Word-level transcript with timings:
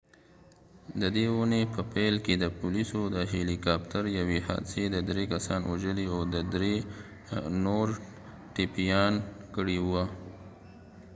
ددی 0.99 1.23
اوونی 1.31 1.61
په 1.73 1.81
پیل 1.93 2.15
کی 2.25 2.33
د 2.37 2.45
پولیسود 2.59 3.11
هیلی 3.33 3.57
کاپتر 3.65 4.03
یوی 4.19 4.39
حادثی 4.47 4.83
د 4.89 4.95
دری 5.09 5.25
کسان 5.33 5.61
وژلی 5.71 6.05
او 6.13 6.19
دری 6.53 6.75
نور 7.65 7.87
ټپیان 8.55 9.13
کړی 9.55 9.77
وه 9.89 10.05